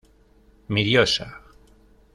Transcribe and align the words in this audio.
Mi 0.73 0.83
diosa. 0.87 1.29